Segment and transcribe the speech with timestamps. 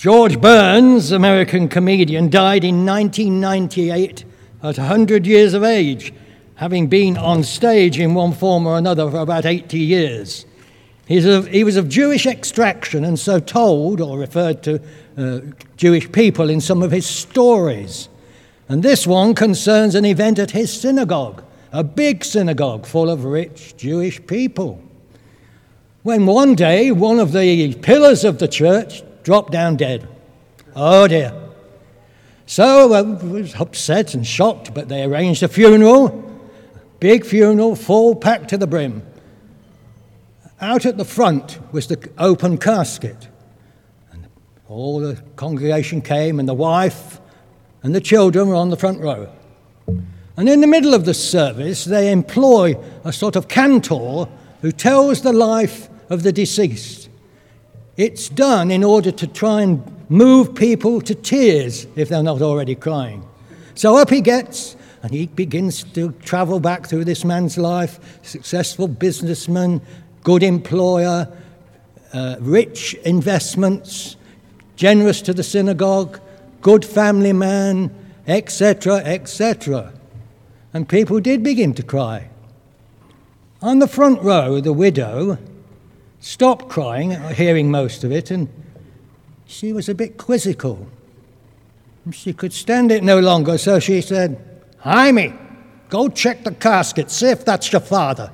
[0.00, 4.24] George Burns, American comedian, died in 1998
[4.62, 6.14] at 100 years of age,
[6.54, 10.46] having been on stage in one form or another for about 80 years.
[11.06, 14.80] He was of Jewish extraction and so told or referred to
[15.18, 15.40] uh,
[15.76, 18.08] Jewish people in some of his stories.
[18.70, 23.76] And this one concerns an event at his synagogue, a big synagogue full of rich
[23.76, 24.82] Jewish people.
[26.04, 30.08] When one day one of the pillars of the church dropped down dead.
[30.74, 31.34] Oh dear.
[32.46, 36.40] So I was upset and shocked, but they arranged a funeral,
[36.98, 39.02] big funeral, full packed to the brim.
[40.60, 43.28] Out at the front was the open casket.
[44.10, 44.26] And
[44.68, 47.20] all the congregation came, and the wife
[47.82, 49.32] and the children were on the front row.
[50.36, 54.26] And in the middle of the service, they employ a sort of cantor
[54.62, 57.09] who tells the life of the deceased.
[57.96, 62.74] It's done in order to try and move people to tears if they're not already
[62.74, 63.24] crying.
[63.74, 68.88] So up he gets, and he begins to travel back through this man's life successful
[68.88, 69.80] businessman,
[70.22, 71.28] good employer,
[72.12, 74.16] uh, rich investments,
[74.76, 76.20] generous to the synagogue,
[76.60, 77.94] good family man,
[78.26, 79.92] etc., etc.
[80.72, 82.28] And people did begin to cry.
[83.62, 85.38] On the front row, the widow
[86.20, 88.48] stopped crying, hearing most of it, and
[89.46, 90.86] she was a bit quizzical.
[92.12, 94.38] She could stand it no longer, so she said,
[94.78, 95.34] Jaime,
[95.88, 98.30] go check the casket, see if that's your father.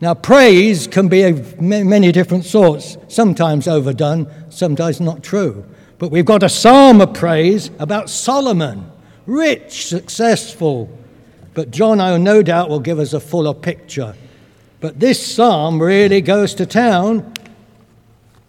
[0.00, 5.64] now, praise can be of many different sorts, sometimes overdone, sometimes not true.
[5.98, 8.90] But we've got a psalm of praise about Solomon,
[9.24, 10.90] rich, successful.
[11.54, 14.14] But John, I no doubt, will give us a fuller picture
[14.86, 17.34] but this psalm really goes to town,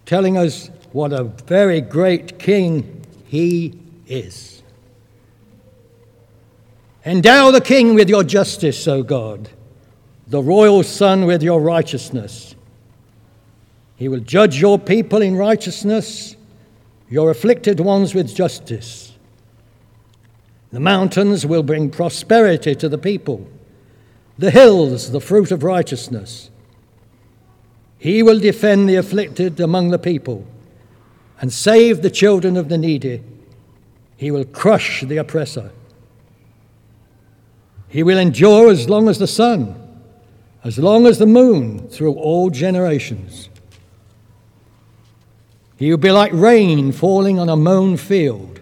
[0.06, 4.62] telling us what a very great king he is.
[7.04, 9.50] Endow the king with your justice, O God,
[10.28, 12.54] the royal son with your righteousness.
[13.96, 16.36] He will judge your people in righteousness,
[17.10, 19.12] your afflicted ones with justice.
[20.72, 23.50] The mountains will bring prosperity to the people
[24.38, 26.50] the hills the fruit of righteousness.
[27.98, 30.46] He will defend the afflicted among the people
[31.40, 33.24] and save the children of the needy.
[34.16, 35.72] He will crush the oppressor.
[37.90, 39.76] He will endure as long as the sun,
[40.64, 43.50] as long as the moon, through all generations.
[45.78, 48.60] He will be like rain falling on a mown field,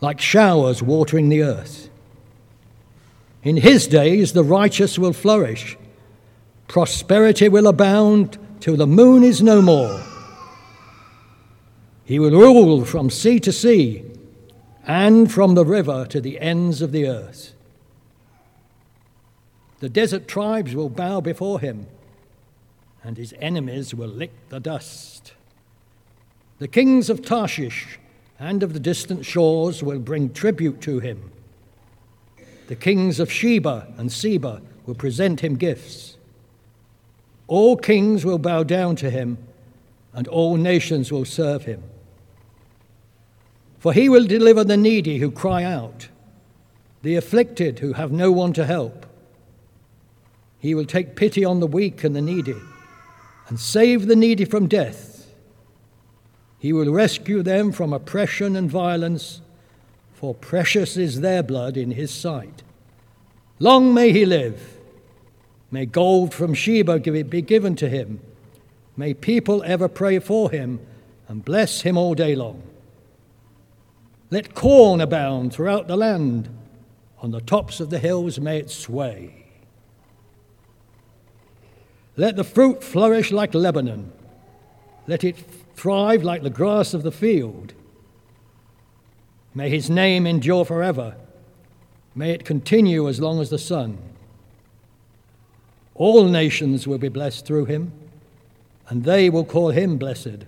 [0.00, 1.90] like showers watering the earth.
[3.42, 5.76] In his days, the righteous will flourish.
[6.68, 10.00] Prosperity will abound till the moon is no more.
[12.04, 14.04] He will rule from sea to sea
[14.86, 17.54] and from the river to the ends of the earth.
[19.80, 21.88] The desert tribes will bow before him,
[23.02, 25.32] and his enemies will lick the dust.
[26.60, 27.98] The kings of Tarshish
[28.38, 31.31] and of the distant shores will bring tribute to him.
[32.72, 36.16] The kings of Sheba and Seba will present him gifts.
[37.46, 39.36] All kings will bow down to him,
[40.14, 41.82] and all nations will serve him.
[43.78, 46.08] For he will deliver the needy who cry out,
[47.02, 49.04] the afflicted who have no one to help.
[50.58, 52.56] He will take pity on the weak and the needy,
[53.48, 55.30] and save the needy from death.
[56.58, 59.41] He will rescue them from oppression and violence
[60.22, 62.62] for precious is their blood in his sight.
[63.58, 64.78] Long may he live.
[65.72, 68.20] May gold from Sheba be given to him.
[68.96, 70.78] May people ever pray for him
[71.26, 72.62] and bless him all day long.
[74.30, 76.48] Let corn abound throughout the land.
[77.18, 79.46] On the tops of the hills may it sway.
[82.16, 84.12] Let the fruit flourish like Lebanon.
[85.08, 85.36] Let it
[85.74, 87.74] thrive like the grass of the field.
[89.54, 91.16] May his name endure forever.
[92.14, 93.98] May it continue as long as the sun.
[95.94, 97.92] All nations will be blessed through him,
[98.88, 100.44] and they will call him blessed.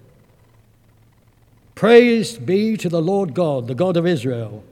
[1.74, 4.64] Praise be to the Lord God, the God of Israel,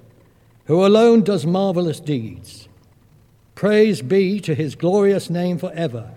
[0.67, 2.69] who alone does marvelous deeds.
[3.55, 6.11] Praise be to his glorious name forever.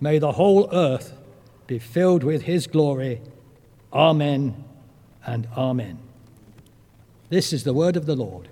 [0.00, 1.14] May the whole earth
[1.66, 3.20] be filled with his glory.
[3.92, 4.64] Amen
[5.24, 6.05] and amen.
[7.28, 8.48] This is the word of the Lord.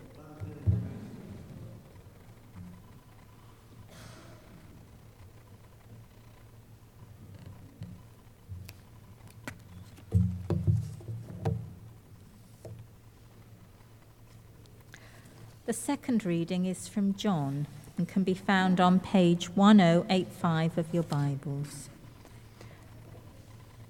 [15.67, 21.05] The second reading is from John and can be found on page 1085 of your
[21.05, 21.89] Bibles.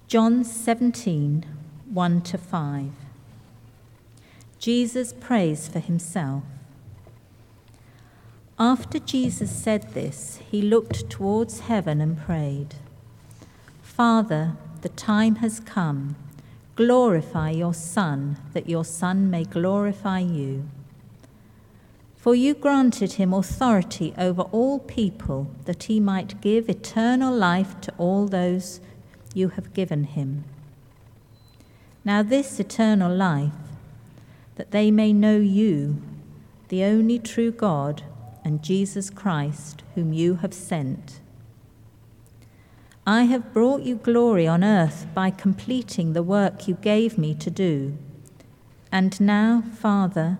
[0.07, 1.43] John 17,
[1.91, 3.04] 1 to 5.
[4.59, 6.43] Jesus prays for himself.
[8.57, 12.75] After Jesus said this, he looked towards heaven and prayed,
[13.81, 16.15] Father, the time has come.
[16.75, 20.67] Glorify your Son, that your Son may glorify you.
[22.15, 27.93] For you granted him authority over all people, that he might give eternal life to
[27.97, 28.79] all those
[29.33, 30.43] you have given him.
[32.03, 33.51] Now, this eternal life,
[34.55, 36.01] that they may know you,
[36.69, 38.03] the only true God
[38.43, 41.19] and Jesus Christ, whom you have sent.
[43.07, 47.51] I have brought you glory on earth by completing the work you gave me to
[47.51, 47.97] do.
[48.91, 50.37] And now, Father,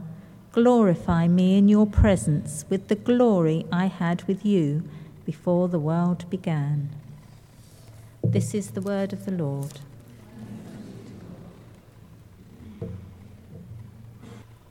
[0.52, 4.84] glorify me in your presence with the glory I had with you
[5.26, 6.90] before the world began.
[8.24, 9.80] This is the word of the Lord.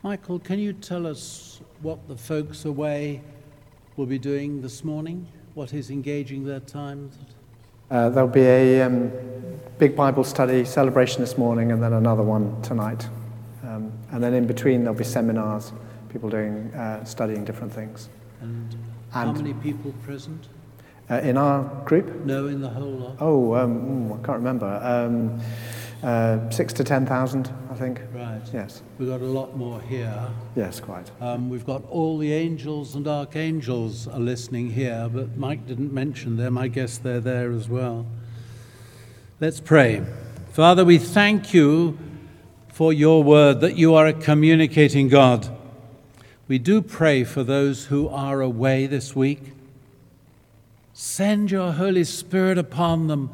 [0.04, 3.22] Michael, can you tell us what the folks away
[3.96, 5.26] will be doing this morning?
[5.54, 7.10] What is engaging their time?
[7.90, 9.10] Uh, there'll be a um,
[9.78, 13.08] big Bible study celebration this morning and then another one tonight.
[13.62, 15.72] Um, and then in between, there'll be seminars,
[16.10, 18.10] people doing, uh, studying different things.
[18.42, 20.48] And, and how many people present?
[21.08, 22.26] Uh, in our group?
[22.26, 23.16] No, in the whole lot.
[23.20, 24.66] Oh, um, I can't remember.
[26.02, 28.00] Uh, six to 10,000, I think.
[28.12, 28.41] Right.
[28.52, 28.82] Yes.
[28.99, 30.29] We've got a lot more here.
[30.55, 31.11] Yes, quite.
[31.20, 36.37] Um, we've got all the angels and archangels are listening here, but Mike didn't mention
[36.37, 36.58] them.
[36.58, 38.06] I guess they're there as well.
[39.41, 40.05] Let's pray.
[40.52, 41.99] Father, we thank you
[42.69, 45.49] for your word that you are a communicating God.
[46.46, 49.52] We do pray for those who are away this week.
[50.93, 53.31] Send your Holy Spirit upon them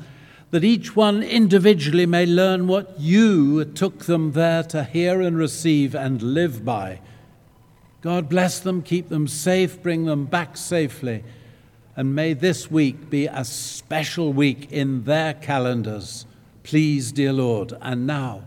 [0.51, 5.95] that each one individually may learn what you took them there to hear and receive
[5.95, 7.01] and live by.
[8.01, 11.23] God bless them, keep them safe, bring them back safely,
[11.97, 16.25] and may this week be a special week in their calendars.
[16.63, 17.75] Please, dear Lord.
[17.81, 18.45] And now,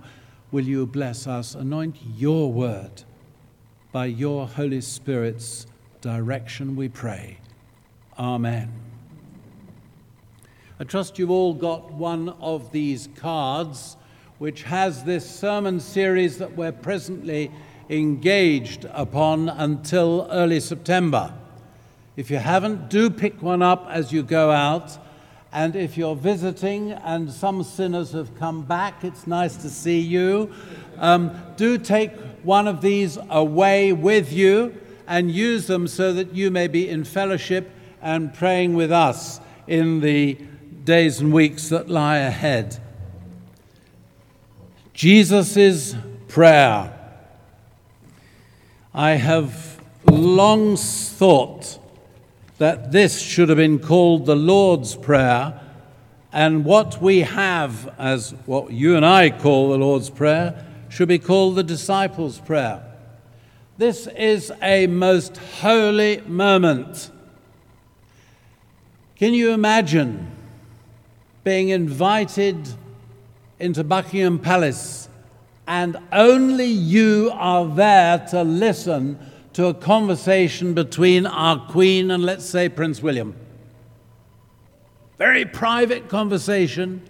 [0.52, 1.56] will you bless us?
[1.56, 3.04] Anoint your word
[3.92, 5.68] by your Holy Spirit's
[6.02, 7.38] direction, we pray.
[8.18, 8.83] Amen.
[10.84, 13.96] I trust you've all got one of these cards,
[14.38, 17.52] which has this sermon series that we're presently
[17.90, 21.34] engaged upon until early September.
[22.18, 24.98] If you haven't, do pick one up as you go out.
[25.54, 30.52] And if you're visiting and some sinners have come back, it's nice to see you.
[30.98, 32.12] Um, do take
[32.44, 34.76] one of these away with you
[35.08, 37.72] and use them so that you may be in fellowship
[38.02, 40.38] and praying with us in the
[40.84, 42.80] days and weeks that lie ahead.
[44.94, 45.96] Jesus'
[46.28, 47.00] prayer.
[48.94, 51.80] I have long thought
[52.58, 55.60] that this should have been called the Lord's Prayer,
[56.32, 61.20] and what we have as what you and I call the Lord's Prayer should be
[61.20, 62.84] called the Disciples' Prayer.
[63.78, 67.10] This is a most holy moment.
[69.16, 70.32] Can you imagine
[71.44, 72.70] being invited
[73.60, 75.10] into Buckingham Palace,
[75.68, 79.18] and only you are there to listen
[79.54, 83.36] to a conversation between our Queen and, let's say, Prince William.
[85.18, 87.02] Very private conversation,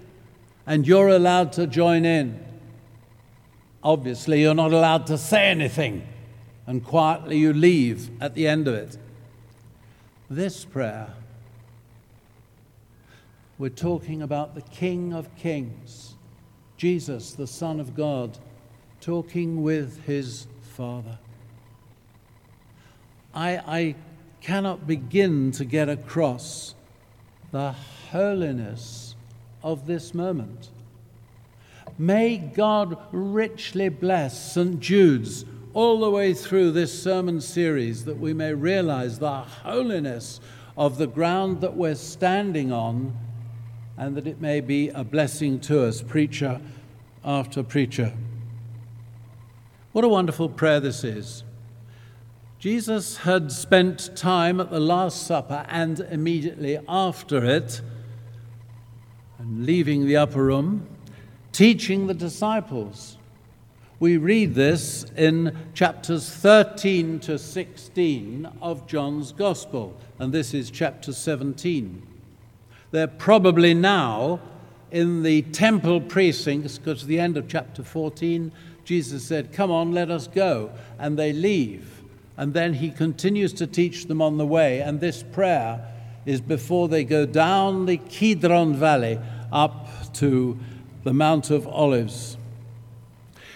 [0.68, 2.40] and you're allowed to join in.
[3.84, 6.08] Obviously, you're not allowed to say anything,
[6.68, 8.98] and quietly you leave at the end of it.
[10.30, 11.14] This prayer
[13.60, 16.16] we're talking about the King of Kings,
[16.76, 18.38] Jesus, the Son of God,
[19.00, 21.20] talking with his Father.
[23.34, 23.96] I, I
[24.42, 26.74] cannot begin to get across
[27.52, 27.74] the
[28.12, 29.16] holiness
[29.64, 30.70] of this moment.
[31.98, 34.80] May God richly bless St.
[34.80, 40.40] Jude's all the way through this sermon series that we may realize the holiness
[40.76, 43.16] of the ground that we're standing on
[43.98, 46.60] and that it may be a blessing to us, preacher
[47.24, 48.14] after preacher.
[49.92, 51.44] What a wonderful prayer this is.
[52.58, 57.82] Jesus had spent time at the Last Supper and immediately after it,
[59.38, 60.88] and leaving the upper room,
[61.52, 63.18] teaching the disciples.
[64.00, 71.14] We read this in chapters 13 to 16 of John's Gospel, and this is chapter
[71.14, 72.13] 17.
[72.94, 74.40] They're probably now
[74.92, 78.52] in the temple precincts, because at the end of chapter 14,
[78.86, 80.70] Jesus said, Come on, let us go.
[81.00, 82.04] And they leave.
[82.38, 84.80] And then he continues to teach them on the way.
[84.80, 85.92] And this prayer
[86.28, 89.20] is before they go down the Kidron Valley
[89.52, 90.60] up to
[91.04, 92.38] the Mount of Olives.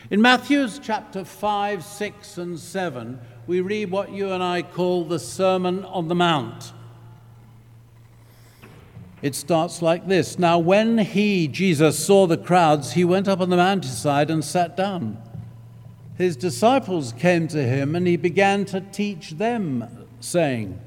[0.10, 5.20] In Matthew's chapter 5, 6, and 7, we read what you and I call the
[5.20, 6.74] Sermon on the Mount.
[9.22, 13.50] It starts like this Now, when he, Jesus, saw the crowds, he went up on
[13.50, 15.22] the mountainside and sat down.
[16.18, 20.80] His disciples came to him, and he began to teach them, saying,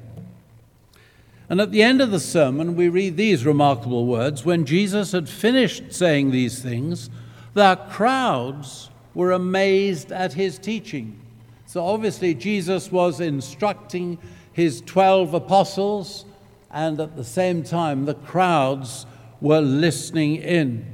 [1.51, 5.27] and at the end of the sermon, we read these remarkable words When Jesus had
[5.27, 7.09] finished saying these things,
[7.53, 11.19] the crowds were amazed at his teaching.
[11.65, 14.17] So obviously, Jesus was instructing
[14.53, 16.23] his 12 apostles,
[16.71, 19.05] and at the same time, the crowds
[19.39, 20.85] were listening in.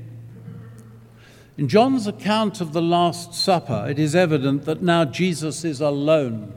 [1.57, 6.53] In John's account of the Last Supper, it is evident that now Jesus is alone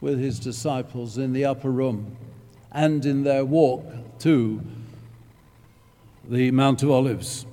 [0.00, 2.16] with his disciples in the upper room
[2.70, 3.84] and in their walk
[4.20, 4.62] to
[6.28, 7.46] the Mount of Olives.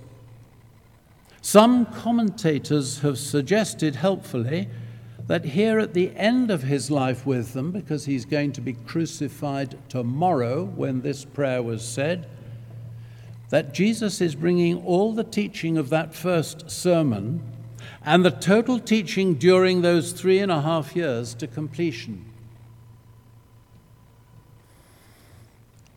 [1.42, 4.68] Some commentators have suggested helpfully
[5.27, 8.74] that here at the end of his life with them, because he's going to be
[8.74, 12.27] crucified tomorrow when this prayer was said,
[13.50, 17.41] that Jesus is bringing all the teaching of that first sermon
[18.03, 22.25] and the total teaching during those three and a half years to completion.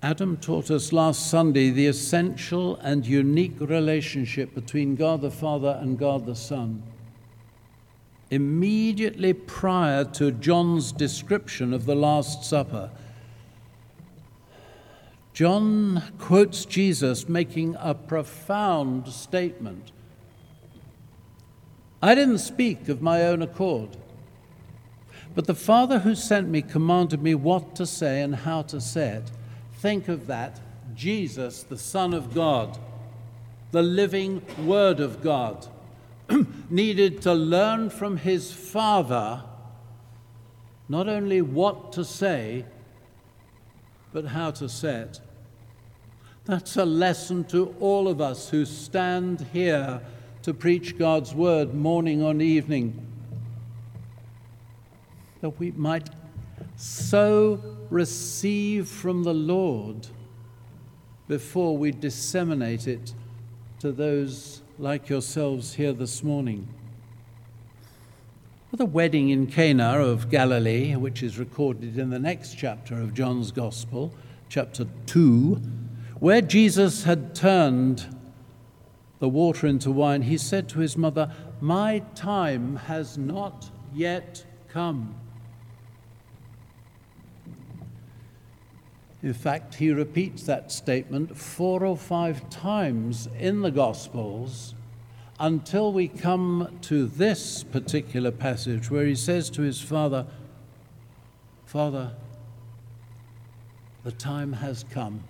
[0.03, 5.99] Adam taught us last Sunday the essential and unique relationship between God the Father and
[5.99, 6.83] God the Son.
[8.31, 12.91] Immediately prior to John's description of the Last Supper,
[15.33, 19.93] John quotes Jesus making a profound statement.
[22.03, 23.97] I didn't speak of my own accord,
[25.35, 29.11] but the Father who sent me commanded me what to say and how to say
[29.11, 29.31] it.
[29.75, 30.61] Think of that
[30.95, 32.77] Jesus, the Son of God,
[33.71, 35.69] the living Word of God,
[36.71, 39.43] needed to learn from his Father
[40.89, 42.65] not only what to say,
[44.13, 45.21] but how to say it.
[46.47, 50.01] That's a lesson to all of us who stand here
[50.43, 53.07] to preach God's word morning on evening.
[55.43, 56.09] That we might
[56.77, 60.07] so receive from the Lord
[61.27, 63.13] before we disseminate it
[63.81, 66.69] to those like yourselves here this morning.
[68.73, 73.13] At the wedding in Cana of Galilee, which is recorded in the next chapter of
[73.13, 74.15] John's Gospel,
[74.49, 75.55] chapter 2,
[76.21, 78.15] where Jesus had turned
[79.19, 85.17] the water into wine, he said to his mother, My time has not yet come.
[89.23, 94.75] In fact, he repeats that statement four or five times in the Gospels
[95.41, 100.27] until we come to this particular passage where he says to his father,
[101.65, 102.13] Father,
[104.05, 105.25] the time has come.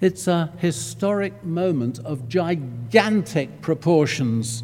[0.00, 4.62] It's a historic moment of gigantic proportions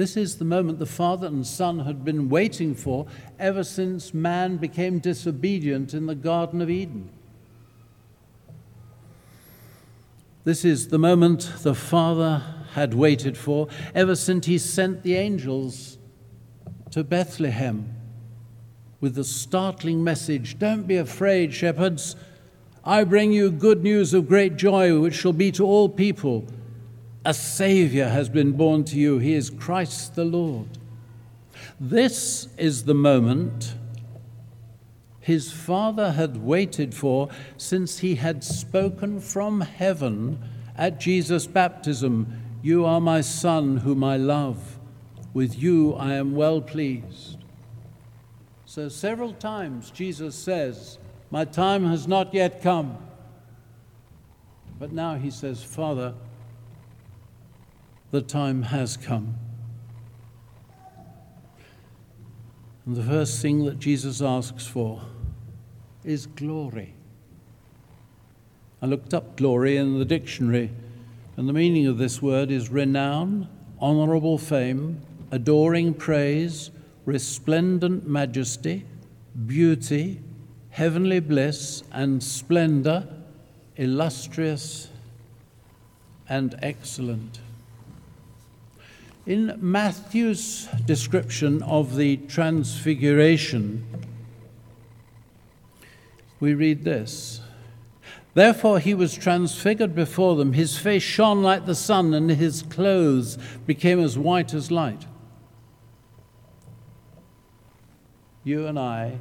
[0.00, 3.06] this is the moment the Father and Son had been waiting for
[3.38, 7.10] ever since man became disobedient in the Garden of Eden.
[10.44, 12.42] This is the moment the Father
[12.72, 15.98] had waited for ever since he sent the angels
[16.92, 17.94] to Bethlehem
[19.02, 22.16] with the startling message Don't be afraid, shepherds.
[22.86, 26.46] I bring you good news of great joy, which shall be to all people.
[27.24, 29.18] A Savior has been born to you.
[29.18, 30.78] He is Christ the Lord.
[31.78, 33.74] This is the moment
[35.20, 40.42] his Father had waited for since he had spoken from heaven
[40.76, 44.78] at Jesus' baptism You are my Son, whom I love.
[45.32, 47.38] With you I am well pleased.
[48.64, 50.98] So, several times Jesus says,
[51.30, 52.98] My time has not yet come.
[54.78, 56.14] But now he says, Father,
[58.10, 59.36] the time has come.
[62.86, 65.02] And the first thing that Jesus asks for
[66.04, 66.94] is glory.
[68.82, 70.70] I looked up glory in the dictionary,
[71.36, 73.48] and the meaning of this word is renown,
[73.78, 75.00] honorable fame,
[75.30, 76.70] adoring praise,
[77.04, 78.84] resplendent majesty,
[79.46, 80.20] beauty,
[80.70, 83.06] heavenly bliss, and splendor,
[83.76, 84.88] illustrious
[86.28, 87.40] and excellent.
[89.26, 93.84] In Matthew's description of the Transfiguration,
[96.40, 97.42] we read this
[98.32, 100.54] Therefore he was transfigured before them.
[100.54, 103.36] His face shone like the sun, and his clothes
[103.66, 105.04] became as white as light.
[108.42, 109.18] You and I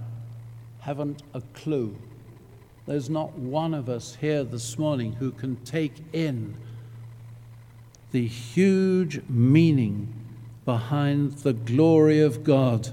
[0.79, 1.97] haven't a clue.
[2.85, 6.55] There's not one of us here this morning who can take in
[8.11, 10.13] the huge meaning
[10.65, 12.89] behind the glory of God.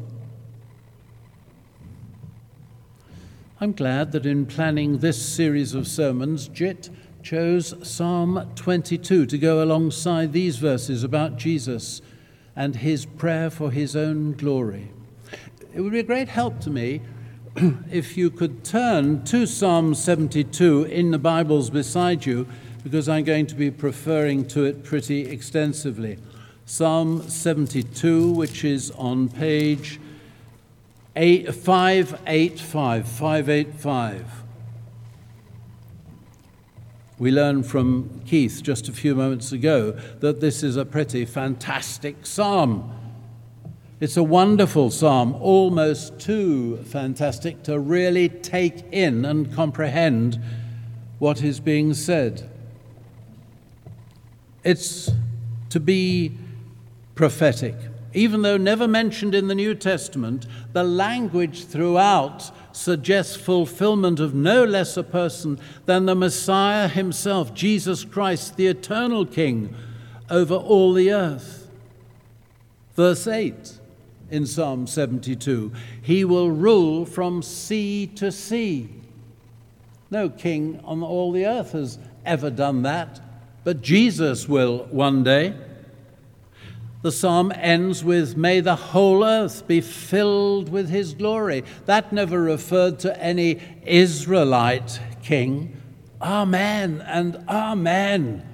[3.58, 6.90] I'm glad that in planning this series of sermons, Jit
[7.22, 12.02] chose Psalm 22 to go alongside these verses about Jesus
[12.54, 14.90] and his prayer for his own glory.
[15.74, 17.00] It would be a great help to me
[17.90, 22.46] if you could turn to Psalm 72 in the Bibles beside you,
[22.86, 26.18] because I'm going to be referring to it pretty extensively.
[26.66, 29.98] Psalm 72, which is on page
[31.16, 34.44] eight, 585, 585.
[37.18, 39.90] We learned from Keith just a few moments ago
[40.20, 42.92] that this is a pretty fantastic psalm.
[43.98, 50.40] It's a wonderful psalm, almost too fantastic to really take in and comprehend
[51.18, 52.48] what is being said.
[54.66, 55.12] It's
[55.70, 56.36] to be
[57.14, 57.76] prophetic.
[58.12, 64.64] Even though never mentioned in the New Testament, the language throughout suggests fulfillment of no
[64.64, 69.72] less a person than the Messiah himself, Jesus Christ, the eternal King
[70.28, 71.70] over all the earth.
[72.96, 73.78] Verse 8
[74.32, 78.88] in Psalm 72 He will rule from sea to sea.
[80.10, 83.20] No king on all the earth has ever done that,
[83.66, 85.52] but Jesus will one day.
[87.02, 91.64] The psalm ends with, May the whole earth be filled with his glory.
[91.86, 95.82] That never referred to any Israelite king.
[96.22, 98.48] Amen and Amen.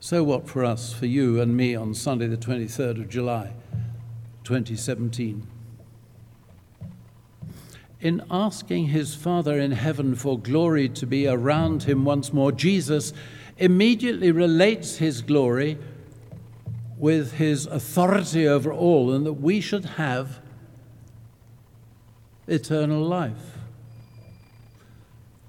[0.00, 3.52] So, what for us, for you and me on Sunday, the 23rd of July,
[4.42, 5.46] 2017?
[8.04, 13.14] In asking his Father in heaven for glory to be around him once more, Jesus
[13.56, 15.78] immediately relates his glory
[16.98, 20.38] with his authority over all, and that we should have
[22.46, 23.56] eternal life.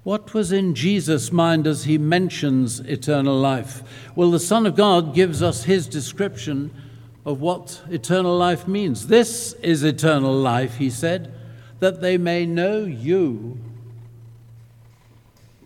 [0.02, 3.82] What was in Jesus' mind as he mentions eternal life?
[4.14, 6.70] Well, the Son of God gives us his description
[7.26, 9.08] of what eternal life means.
[9.08, 11.34] This is eternal life, he said,
[11.80, 13.58] that they may know you,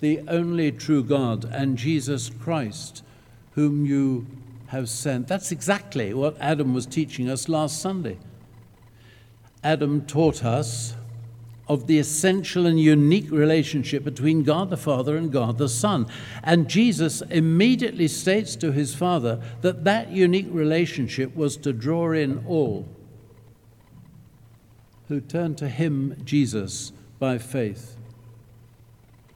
[0.01, 3.05] the only true God, and Jesus Christ,
[3.53, 4.27] whom you
[4.69, 5.29] have sent.
[5.29, 8.19] That's exactly what Adam was teaching us last Sunday.
[9.63, 10.95] Adam taught us
[11.69, 16.07] of the essential and unique relationship between God the Father and God the Son.
[16.43, 22.45] And Jesus immediately states to his Father that that unique relationship was to draw in
[22.49, 22.89] all
[25.11, 27.97] who turn to him, Jesus, by faith.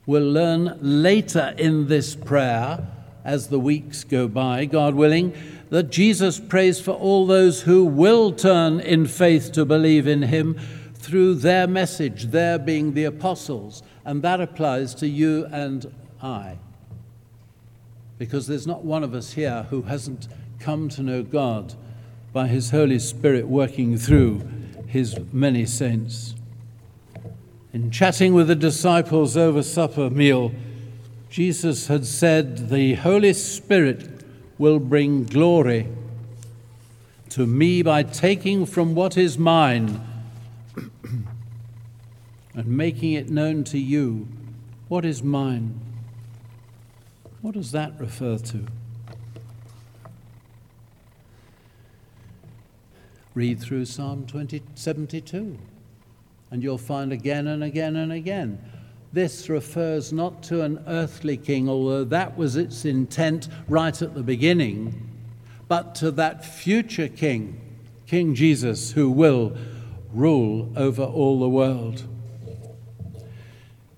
[0.05, 2.87] We'll learn later in this prayer
[3.25, 5.33] as the weeks go by, God willing,
[5.71, 10.57] that Jesus prays for all those who will turn in faith to believe in him
[10.93, 13.83] through their message, their being the apostles.
[14.05, 16.57] And that applies to you and I.
[18.17, 21.73] Because there's not one of us here who hasn't come to know God
[22.31, 24.47] by his Holy Spirit working through
[24.95, 26.35] his many saints.
[27.73, 30.53] In chatting with the disciples over supper meal,
[31.29, 34.23] Jesus had said, The Holy Spirit
[34.57, 35.89] will bring glory
[37.27, 39.99] to me by taking from what is mine
[42.53, 44.29] and making it known to you
[44.87, 45.77] what is mine.
[47.41, 48.65] What does that refer to?
[53.35, 55.57] Read through Psalm 20, 72,
[56.49, 58.59] and you'll find again and again and again
[59.15, 64.21] this refers not to an earthly king, although that was its intent right at the
[64.21, 65.09] beginning,
[65.69, 67.61] but to that future king,
[68.07, 69.55] King Jesus, who will
[70.13, 72.03] rule over all the world.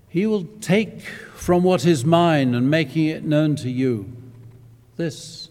[0.08, 1.02] He will take
[1.34, 4.12] from what is mine and making it known to you.
[4.96, 5.48] This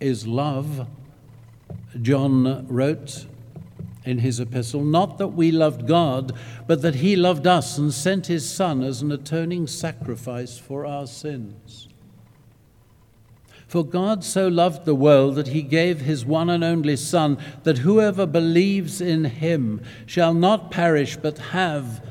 [0.00, 0.88] is love.
[2.00, 3.26] John wrote
[4.04, 6.32] in his epistle, not that we loved God,
[6.66, 11.06] but that he loved us and sent his Son as an atoning sacrifice for our
[11.06, 11.88] sins.
[13.66, 17.78] For God so loved the world that he gave his one and only Son, that
[17.78, 22.04] whoever believes in him shall not perish but have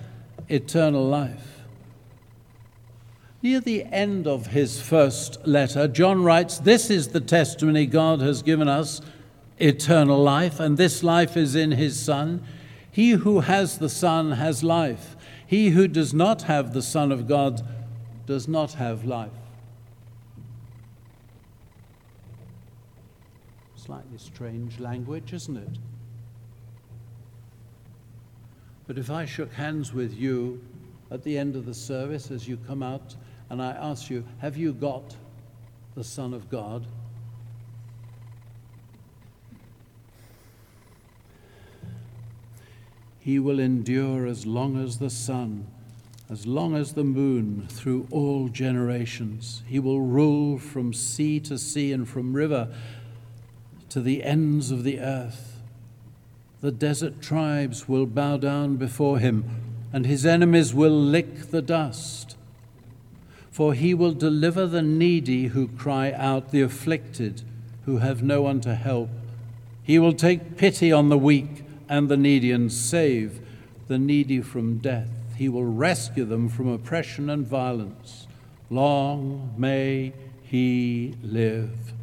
[0.48, 1.64] eternal life.
[3.42, 8.42] Near the end of his first letter, John writes, This is the testimony God has
[8.42, 9.02] given us
[9.60, 12.44] eternal life, and this life is in his Son.
[12.92, 15.16] He who has the Son has life.
[15.46, 17.62] He who does not have the Son of God
[18.26, 19.32] does not have life.
[23.76, 25.78] Slightly strange language, isn't it?
[28.86, 30.62] But if I shook hands with you
[31.12, 33.16] at the end of the service as you come out
[33.50, 35.16] and I ask you, Have you got
[35.96, 36.86] the Son of God?
[43.30, 45.68] He will endure as long as the sun,
[46.32, 49.62] as long as the moon, through all generations.
[49.68, 52.74] He will rule from sea to sea and from river
[53.90, 55.62] to the ends of the earth.
[56.62, 59.46] The desert tribes will bow down before him,
[59.94, 62.36] and his enemies will lick the dust.
[63.52, 67.44] For he will deliver the needy who cry out, the afflicted
[67.86, 69.12] who have no one to help.
[69.84, 73.42] He will take pity on the weak and the needy and save
[73.88, 75.10] the needy from death.
[75.36, 78.28] He will rescue them from oppression and violence.
[78.70, 81.94] Long may he live.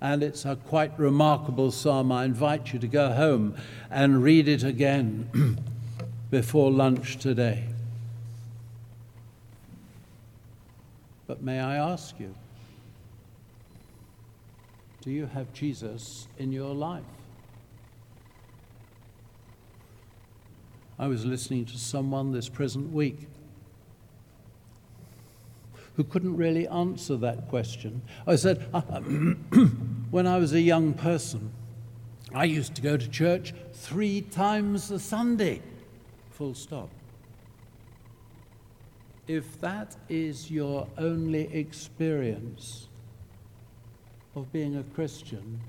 [0.00, 2.12] And it's a quite remarkable psalm.
[2.12, 3.56] I invite you to go home
[3.90, 5.58] and read it again
[6.30, 7.64] before lunch today.
[11.26, 12.32] But may I ask you,
[15.02, 17.02] do you have Jesus in your life?
[20.98, 23.28] I was listening to someone this present week
[25.94, 28.02] who couldn't really answer that question.
[28.26, 28.80] I said, uh,
[30.10, 31.52] when I was a young person,
[32.34, 35.62] I used to go to church three times a Sunday,
[36.30, 36.90] full stop.
[39.26, 42.88] If that is your only experience
[44.34, 45.60] of being a Christian,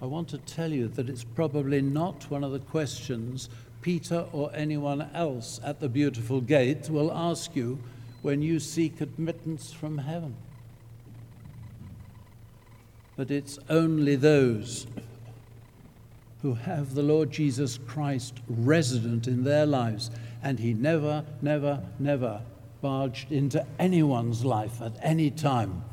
[0.00, 3.48] I want to tell you that it's probably not one of the questions
[3.86, 7.78] Peter or anyone else at the beautiful gate will ask you
[8.20, 10.34] when you seek admittance from heaven.
[13.14, 14.88] But it's only those
[16.42, 20.10] who have the Lord Jesus Christ resident in their lives,
[20.42, 22.40] and He never, never, never
[22.80, 25.84] barged into anyone's life at any time.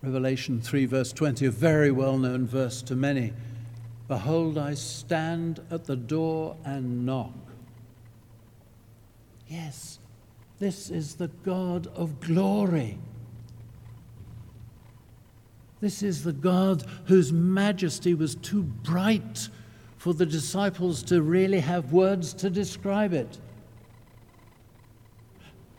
[0.00, 3.34] Revelation 3, verse 20, a very well known verse to many.
[4.10, 7.30] Behold, I stand at the door and knock.
[9.46, 10.00] Yes,
[10.58, 12.98] this is the God of glory.
[15.80, 19.48] This is the God whose majesty was too bright
[19.96, 23.38] for the disciples to really have words to describe it.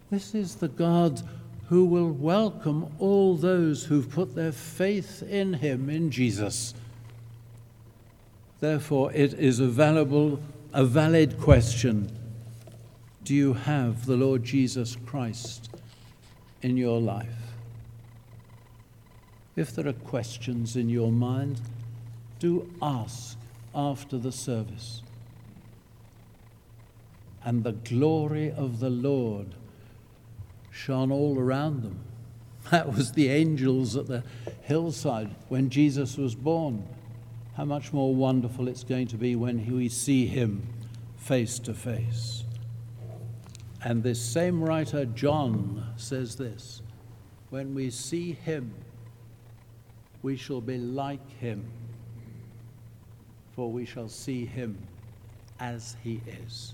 [0.10, 1.22] This is the God
[1.68, 6.74] who will welcome all those who've put their faith in him, in Jesus.
[8.62, 10.40] Therefore, it is a valuable,
[10.72, 12.12] a valid question.
[13.24, 15.72] Do you have the Lord Jesus Christ
[16.62, 17.56] in your life?
[19.56, 21.60] If there are questions in your mind,
[22.38, 23.36] do ask
[23.74, 25.02] after the service.
[27.44, 29.56] And the glory of the Lord
[30.70, 32.00] shone all around them.
[32.70, 34.24] That was the angels at the
[34.62, 36.88] hillside when Jesus was born
[37.56, 40.68] how much more wonderful it's going to be when we see him
[41.18, 42.44] face to face.
[43.84, 46.82] And this same writer, John, says this
[47.50, 48.74] when we see him,
[50.22, 51.70] we shall be like him,
[53.56, 54.78] for we shall see him
[55.60, 56.74] as he is.